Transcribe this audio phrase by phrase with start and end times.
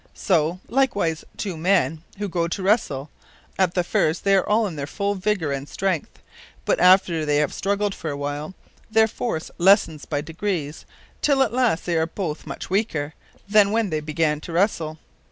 [0.15, 3.11] So like wise two men, who go to wrestle,
[3.59, 6.23] at the first they are in their full vigour and strength;
[6.65, 8.55] but after they have strugled a while,
[8.89, 10.85] their force lessens by degrees,
[11.21, 13.13] till at last they are both much weaker,
[13.47, 14.97] than when they began to wrestle.